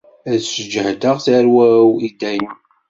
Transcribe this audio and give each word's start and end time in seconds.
Ad 0.31 0.39
sǧehdeɣ 0.43 1.17
tarwa-w, 1.25 1.87
i 2.07 2.09
dayem. 2.19 2.55